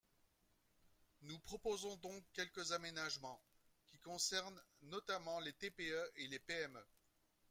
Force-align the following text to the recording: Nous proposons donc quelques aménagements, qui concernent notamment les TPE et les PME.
Nous 1.21 1.37
proposons 1.37 1.95
donc 1.97 2.23
quelques 2.33 2.71
aménagements, 2.71 3.39
qui 3.85 3.99
concernent 3.99 4.59
notamment 4.81 5.39
les 5.39 5.53
TPE 5.53 6.09
et 6.15 6.27
les 6.27 6.39
PME. 6.39 6.83